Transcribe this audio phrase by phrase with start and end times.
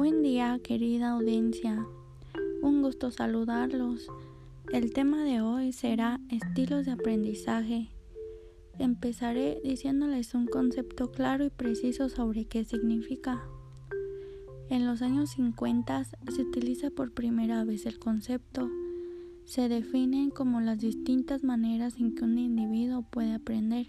[0.00, 1.84] Hola querida audiencia,
[2.62, 4.08] un gusto saludarlos.
[4.72, 7.88] El tema de hoy será estilos de aprendizaje.
[8.78, 13.42] Empezaré diciéndoles un concepto claro y preciso sobre qué significa.
[14.70, 18.70] En los años 50 se utiliza por primera vez el concepto.
[19.46, 23.88] Se definen como las distintas maneras en que un individuo puede aprender.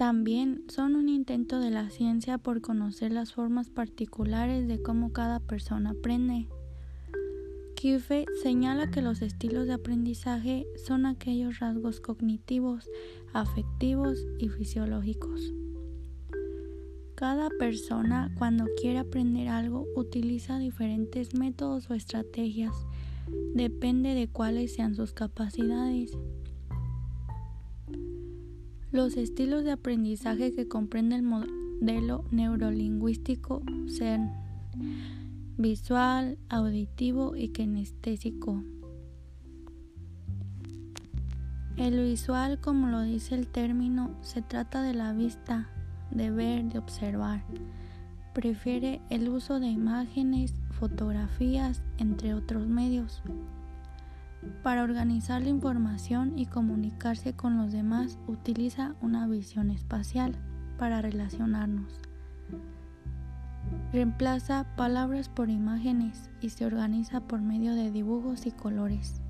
[0.00, 5.40] También son un intento de la ciencia por conocer las formas particulares de cómo cada
[5.40, 6.48] persona aprende.
[7.76, 12.88] Kiefe señala que los estilos de aprendizaje son aquellos rasgos cognitivos,
[13.34, 15.52] afectivos y fisiológicos.
[17.14, 22.72] Cada persona cuando quiere aprender algo utiliza diferentes métodos o estrategias,
[23.52, 26.16] depende de cuáles sean sus capacidades.
[28.92, 34.32] Los estilos de aprendizaje que comprende el modelo neurolingüístico sean
[35.56, 38.64] visual, auditivo y kinestésico.
[41.76, 45.70] El visual, como lo dice el término, se trata de la vista,
[46.10, 47.44] de ver, de observar.
[48.34, 53.22] Prefiere el uso de imágenes, fotografías, entre otros medios.
[54.62, 60.36] Para organizar la información y comunicarse con los demás utiliza una visión espacial
[60.78, 62.00] para relacionarnos.
[63.92, 69.20] Reemplaza palabras por imágenes y se organiza por medio de dibujos y colores.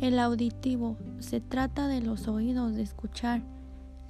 [0.00, 3.42] El auditivo se trata de los oídos de escuchar.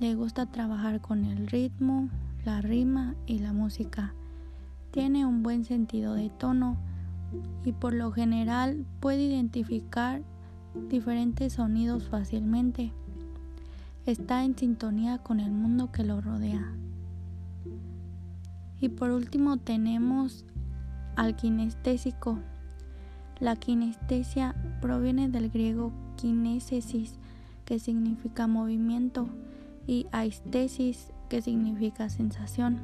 [0.00, 2.08] Le gusta trabajar con el ritmo,
[2.44, 4.14] la rima y la música.
[4.90, 6.76] Tiene un buen sentido de tono
[7.64, 10.22] y por lo general puede identificar
[10.88, 12.92] diferentes sonidos fácilmente.
[14.06, 16.72] Está en sintonía con el mundo que lo rodea.
[18.80, 20.44] Y por último tenemos
[21.16, 22.38] al kinestésico.
[23.38, 27.18] La kinestesia proviene del griego kinesis,
[27.64, 29.28] que significa movimiento,
[29.86, 32.78] y aistesis, que significa sensación.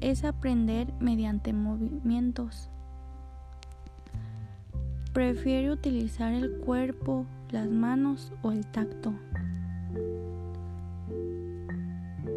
[0.00, 2.70] Es aprender mediante movimientos.
[5.14, 9.14] Prefiere utilizar el cuerpo, las manos o el tacto.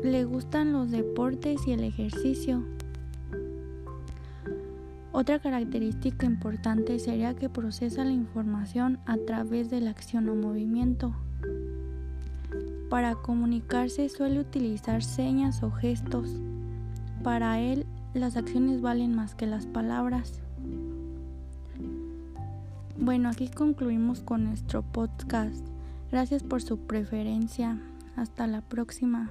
[0.04, 2.64] Le gustan los deportes y el ejercicio.
[5.12, 11.16] Otra característica importante sería que procesa la información a través de la acción o movimiento.
[12.92, 16.30] Para comunicarse suele utilizar señas o gestos.
[17.24, 20.44] Para él, las acciones valen más que las palabras.
[23.00, 25.64] Bueno, aquí concluimos con nuestro podcast.
[26.12, 27.80] Gracias por su preferencia.
[28.16, 29.30] Hasta la próxima.